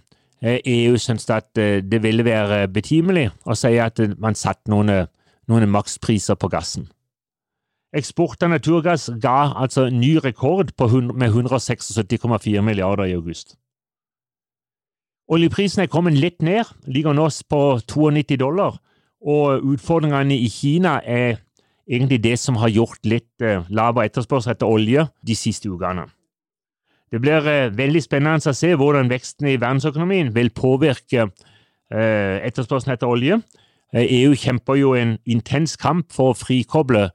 eh, 0.43 0.61
e 0.63 1.33
at 1.35 1.49
det 1.91 2.03
ville 2.03 2.25
være 2.25 2.69
betimelig 2.69 3.31
å 3.45 3.57
si 3.59 3.75
at 3.83 3.99
man 4.23 4.39
satte 4.39 4.71
noen, 4.71 5.09
noen 5.51 5.69
makspriser 5.71 6.39
på 6.39 6.49
gassen. 6.53 6.87
Eksport 7.97 8.43
av 8.43 8.51
naturgass 8.53 9.09
ga 9.23 9.53
altså 9.57 9.89
ny 9.91 10.17
rekord 10.23 10.73
med 11.15 11.31
176,4 11.31 12.61
milliarder 12.61 13.05
i 13.07 13.15
august. 13.15 13.57
Oljeprisen 15.27 15.83
er 15.83 15.91
kommet 15.91 16.15
litt 16.15 16.43
ned, 16.43 16.69
ligger 16.87 17.15
nå 17.17 17.27
på 17.51 17.61
92 17.83 18.37
dollar, 18.39 18.77
og 19.27 19.65
utfordringene 19.65 20.37
i 20.37 20.49
Kina 20.53 21.01
er 21.03 21.41
egentlig 21.87 22.21
det 22.23 22.37
som 22.39 22.59
har 22.61 22.71
gjort 22.71 23.07
litt 23.07 23.43
eh, 23.43 23.65
lavere 23.71 24.07
etterspørsel 24.07 24.53
etter 24.53 24.71
olje 24.71 25.07
de 25.27 25.35
siste 25.39 25.71
ukene. 25.71 26.07
Det 27.13 27.21
blir 27.23 27.47
eh, 27.47 27.69
veldig 27.75 28.03
spennende 28.03 28.51
å 28.51 28.57
se 28.57 28.73
hvordan 28.75 29.11
veksten 29.13 29.53
i 29.53 29.59
verdensøkonomien 29.61 30.33
vil 30.35 30.51
påvirke 30.51 31.29
eh, 31.29 32.43
etterspørselen 32.47 32.97
etter 32.97 33.11
olje. 33.11 33.41
EU 33.97 34.35
kjemper 34.35 34.77
jo 34.81 34.97
en 34.99 35.15
intens 35.31 35.77
kamp 35.79 36.11
for 36.13 36.33
å 36.33 36.37
frikoble 36.37 37.07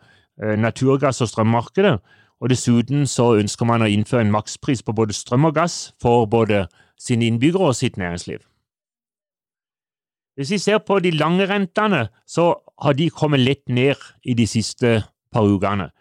Eh, 0.42 0.58
naturgass- 0.58 1.22
og 1.22 1.28
strømmarkedet. 1.28 2.00
Og 2.40 2.50
dessuten 2.50 3.06
så 3.08 3.38
ønsker 3.38 3.66
man 3.66 3.82
å 3.82 3.90
innføre 3.90 4.22
en 4.22 4.32
makspris 4.32 4.82
på 4.82 4.94
både 4.94 5.14
strøm 5.14 5.46
og 5.46 5.56
gass 5.56 5.94
for 6.02 6.26
både 6.26 6.68
sine 6.98 7.26
innbyggere 7.26 7.68
og 7.70 7.76
sitt 7.76 7.98
næringsliv. 7.98 8.40
Hvis 10.36 10.52
vi 10.52 10.58
ser 10.58 10.78
på 10.78 11.00
de 11.00 11.12
lange 11.12 11.46
rentene, 11.46 12.08
så 12.26 12.56
har 12.82 12.94
de 12.94 13.10
kommet 13.10 13.40
litt 13.40 13.70
ned 13.70 13.96
i 14.26 14.34
de 14.34 14.48
siste 14.48 15.04
par 15.32 15.44
ukene. 15.44 15.92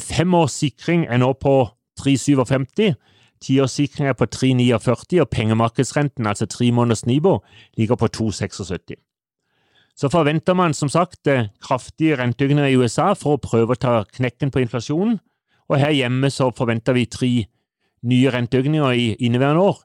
Fem 0.00 0.34
års 0.34 0.52
sikring 0.52 1.06
er 1.08 1.16
nå 1.16 1.32
på 1.32 1.70
3,57, 2.00 2.94
Tiårssikringen 3.40 4.10
er 4.10 4.16
på 4.16 4.24
3,49, 4.32 5.20
og 5.20 5.28
pengemarkedsrenten, 5.28 6.26
altså 6.26 6.46
tre 6.46 6.70
måneders 6.72 7.04
Nibo, 7.06 7.42
ligger 7.76 7.98
på 8.00 8.08
2,76 8.16 8.96
så 9.96 10.10
forventer 10.12 10.56
man 10.56 10.74
som 10.76 10.90
sagt 10.92 11.26
eh, 11.26 11.48
kraftige 11.62 12.18
renteøkninger 12.20 12.68
i 12.68 12.76
USA 12.76 13.12
for 13.16 13.36
å 13.36 13.42
prøve 13.42 13.74
å 13.74 13.80
ta 13.80 13.94
knekken 14.04 14.52
på 14.52 14.60
inflasjonen, 14.60 15.16
og 15.66 15.80
her 15.80 15.94
hjemme 15.96 16.30
så 16.30 16.50
forventer 16.56 16.94
vi 16.96 17.06
tre 17.10 17.30
nye 18.06 18.32
renteøkninger 18.34 18.92
i 18.92 19.06
inneværende 19.26 19.64
år. 19.64 19.80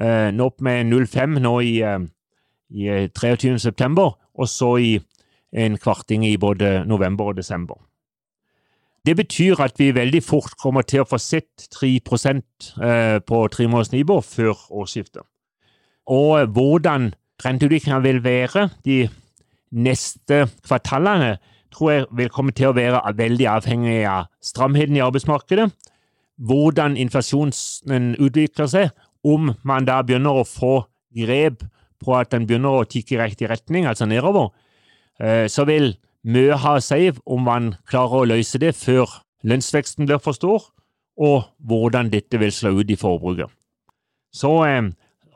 Eh, 0.00 0.30
nå 0.32 0.48
opp 0.48 0.64
med 0.64 0.88
0,5 0.88 1.36
nå 1.44 1.54
i, 1.60 1.74
eh, 1.84 2.00
i 2.72 2.88
23. 3.12 3.58
september, 3.60 4.16
og 4.34 4.48
så 4.48 4.72
i 4.80 4.98
en 5.52 5.76
kvarting 5.76 6.24
i 6.24 6.36
både 6.40 6.86
november 6.88 7.30
og 7.30 7.36
desember. 7.36 7.76
Det 9.06 9.16
betyr 9.16 9.62
at 9.64 9.78
vi 9.80 9.94
veldig 9.96 10.20
fort 10.22 10.56
kommer 10.60 10.84
til 10.84 11.02
å 11.02 11.08
få 11.08 11.18
sett 11.18 11.68
3 11.72 11.94
på 13.24 13.38
tremånedersnivå 13.54 14.20
før 14.20 14.58
årsskiftet. 14.70 15.22
Og 16.10 16.46
hvordan 16.52 17.14
renteutviklingen 17.44 18.02
vil 18.04 18.20
være 18.24 18.68
de 18.84 19.08
neste 19.70 20.44
kvartalene 20.66 21.38
tror 21.70 21.92
jeg 21.92 22.06
vil 22.18 22.32
komme 22.34 22.52
til 22.52 22.70
å 22.70 22.76
være 22.76 23.00
veldig 23.16 23.46
avhengig 23.46 24.02
av 24.10 24.28
stramheten 24.42 24.98
i 24.98 25.04
arbeidsmarkedet, 25.04 25.68
hvordan 26.40 26.96
inflasjonen 26.98 28.14
utvikler 28.18 28.70
seg, 28.70 28.90
om 29.22 29.52
man 29.62 29.86
da 29.86 30.00
begynner 30.02 30.40
å 30.40 30.48
få 30.48 30.80
grep 31.16 31.62
på 32.00 32.16
at 32.16 32.32
den 32.32 32.46
begynner 32.48 32.80
å 32.80 32.88
tikke 32.88 33.16
i 33.16 33.20
riktig 33.20 33.50
retning, 33.50 33.86
altså 33.86 34.08
nedover, 34.08 34.50
eh, 35.20 35.46
så 35.52 35.66
vil 35.68 35.92
mye 36.24 36.56
ha 36.60 36.76
å 36.78 36.84
si 36.84 37.10
om 37.24 37.44
man 37.46 37.74
klarer 37.88 38.22
å 38.22 38.28
løse 38.32 38.60
det 38.60 38.74
før 38.76 39.20
lønnsveksten 39.46 40.08
blir 40.08 40.20
for 40.22 40.36
stor, 40.36 40.66
og 41.20 41.48
hvordan 41.58 42.10
dette 42.12 42.40
vil 42.40 42.52
slå 42.52 42.74
ut 42.80 42.90
i 42.90 42.98
forbruket. 42.98 43.48
Så 44.32 44.52
eh, 44.66 44.90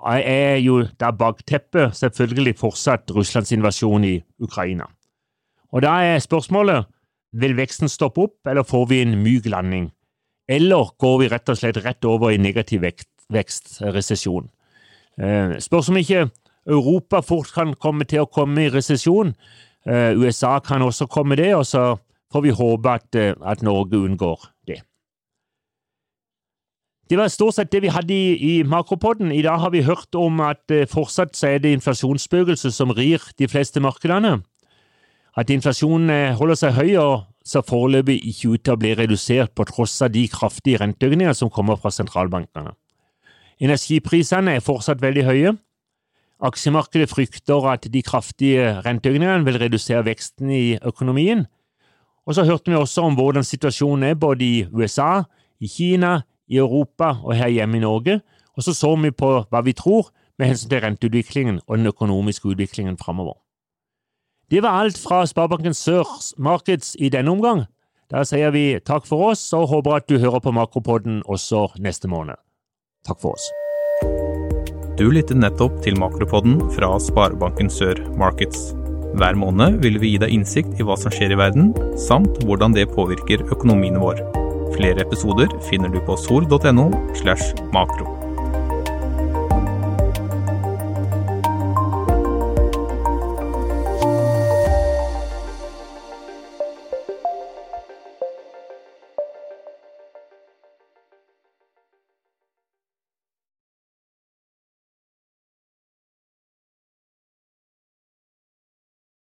er 0.04 0.58
jo 0.62 0.82
da 1.00 1.10
bakteppet 1.10 1.96
selvfølgelig 1.96 2.58
fortsatt 2.60 3.10
Russlands 3.16 3.52
invasjon 3.52 4.04
i 4.04 4.14
Ukraina. 4.40 4.86
Og 5.72 5.82
da 5.82 5.96
er 6.06 6.22
spørsmålet 6.22 6.86
vil 7.34 7.56
veksten 7.58 7.90
stoppe 7.90 8.28
opp, 8.28 8.38
eller 8.46 8.62
får 8.62 8.86
vi 8.92 9.00
en 9.02 9.16
myk 9.24 9.48
landing? 9.50 9.90
Eller 10.48 10.92
går 11.00 11.18
vi 11.22 11.28
rett 11.32 11.50
og 11.50 11.58
slett 11.58 11.80
rett 11.82 12.04
over 12.04 12.30
i 12.30 12.38
negativ 12.38 12.84
vekstresesjon? 12.84 13.10
vekst 13.32 13.78
resesjon? 13.80 14.50
Eh, 15.16 15.56
spørs 15.62 15.88
om 15.88 15.96
ikke 15.96 16.28
Europa 16.66 17.22
fort 17.22 17.52
kan 17.54 17.74
komme 17.74 18.04
til 18.04 18.24
å 18.24 18.30
komme 18.30 18.66
i 18.66 18.72
resesjon. 18.72 19.34
Eh, 19.84 20.16
USA 20.16 20.58
kan 20.64 20.82
også 20.82 21.06
komme 21.06 21.36
det, 21.36 21.54
og 21.54 21.66
så 21.66 21.96
får 22.32 22.40
vi 22.40 22.50
håpe 22.56 22.90
at, 22.90 23.14
eh, 23.14 23.34
at 23.44 23.62
Norge 23.62 23.98
unngår 23.98 24.48
det. 24.66 24.80
Det 27.10 27.18
var 27.18 27.28
stort 27.28 27.54
sett 27.54 27.72
det 27.72 27.82
vi 27.82 27.92
hadde 27.92 28.14
i, 28.14 28.58
i 28.58 28.62
makropodden. 28.62 29.32
I 29.32 29.42
dag 29.42 29.60
har 29.60 29.70
vi 29.70 29.82
hørt 29.82 30.14
om 30.14 30.40
at 30.40 30.70
eh, 30.70 30.86
fortsatt 30.88 31.36
så 31.36 31.46
er 31.48 31.58
det 31.58 31.72
inflasjonsspøkelset 31.72 32.74
som 32.74 32.90
rir 32.90 33.20
de 33.38 33.48
fleste 33.48 33.80
markedene. 33.80 34.40
At 35.36 35.50
inflasjonen 35.50 36.36
holder 36.38 36.54
seg 36.54 36.72
høy 36.78 36.96
og 36.96 37.24
så 37.44 37.60
foreløpig 37.60 38.20
ikke 38.24 38.54
ut 38.54 38.62
til 38.64 38.72
å 38.72 38.80
bli 38.80 38.94
redusert 38.96 39.52
på 39.54 39.66
tross 39.68 40.00
av 40.02 40.14
de 40.14 40.24
kraftige 40.32 40.78
renteøkningene 40.80 41.34
som 41.34 41.50
kommer 41.50 41.76
fra 41.76 41.90
sentralbankene. 41.92 42.72
Energiprisene 43.60 44.56
er 44.56 44.64
fortsatt 44.64 45.02
veldig 45.02 45.24
høye. 45.26 45.52
Aksjemarkedet 46.42 47.08
frykter 47.10 47.66
at 47.70 47.86
de 47.92 48.02
kraftige 48.02 48.80
renteøkningene 48.84 49.44
vil 49.46 49.58
redusere 49.62 50.04
veksten 50.04 50.50
i 50.50 50.78
økonomien. 50.82 51.46
Og 52.26 52.34
så 52.34 52.44
hørte 52.44 52.70
vi 52.70 52.76
også 52.76 53.04
om 53.06 53.14
hvordan 53.14 53.44
situasjonen 53.44 54.10
er 54.10 54.14
både 54.14 54.44
i 54.44 54.66
USA, 54.72 55.22
i 55.60 55.68
Kina, 55.68 56.20
i 56.48 56.56
Europa 56.56 57.16
og 57.22 57.36
her 57.36 57.48
hjemme 57.48 57.76
i 57.76 57.80
Norge, 57.80 58.20
og 58.56 58.62
så 58.62 58.74
så 58.74 58.94
vi 58.96 59.10
på 59.10 59.30
hva 59.50 59.62
vi 59.64 59.72
tror 59.72 60.10
med 60.38 60.46
hensyn 60.46 60.68
til 60.68 60.80
renteutviklingen 60.80 61.60
og 61.66 61.78
den 61.78 61.86
økonomiske 61.86 62.48
utviklingen 62.48 62.98
framover. 62.98 63.38
Det 64.50 64.62
var 64.62 64.82
alt 64.82 64.98
fra 64.98 65.26
Sparebanken 65.26 65.74
Sørs 65.74 66.34
Markets 66.38 66.96
i 66.98 67.08
denne 67.08 67.30
omgang. 67.30 67.64
Da 68.10 68.24
sier 68.24 68.52
vi 68.52 68.78
takk 68.84 69.06
for 69.08 69.30
oss 69.30 69.52
og 69.56 69.68
håper 69.72 69.96
at 69.96 70.08
du 70.08 70.18
hører 70.18 70.40
på 70.44 70.52
Makropodden 70.52 71.22
også 71.24 71.68
neste 71.78 72.08
måned. 72.08 72.36
Takk 73.06 73.20
for 73.20 73.38
oss. 73.38 73.63
Du 74.94 75.08
lytter 75.10 75.34
nettopp 75.34 75.80
til 75.82 75.96
Makropodden 75.98 76.60
fra 76.76 76.92
Sparebanken 77.02 77.66
Sør 77.72 77.98
Markets. 78.14 78.68
Hver 79.18 79.34
måned 79.34 79.80
vil 79.82 79.98
vi 79.98 80.12
gi 80.12 80.20
deg 80.22 80.34
innsikt 80.36 80.78
i 80.78 80.86
hva 80.86 80.94
som 80.98 81.10
skjer 81.10 81.34
i 81.34 81.38
verden, 81.40 81.72
samt 81.98 82.38
hvordan 82.46 82.76
det 82.76 82.86
påvirker 82.92 83.42
økonomien 83.50 83.98
vår. 83.98 84.22
Flere 84.76 85.02
episoder 85.02 85.50
finner 85.66 85.90
du 85.90 85.98
på 86.06 86.14
sol.no 86.18 86.86
slash 87.18 87.58
makro. 87.74 88.23